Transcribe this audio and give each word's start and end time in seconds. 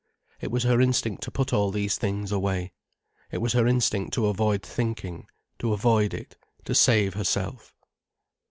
It 0.39 0.49
was 0.49 0.63
her 0.63 0.81
instinct 0.81 1.21
to 1.25 1.31
put 1.31 1.53
all 1.53 1.69
these 1.69 1.95
things 1.95 2.31
away. 2.31 2.71
It 3.29 3.37
was 3.37 3.53
her 3.53 3.67
instinct 3.67 4.15
to 4.15 4.25
avoid 4.25 4.63
thinking, 4.63 5.27
to 5.59 5.73
avoid 5.73 6.11
it, 6.15 6.35
to 6.65 6.73
save 6.73 7.13
herself. 7.13 7.75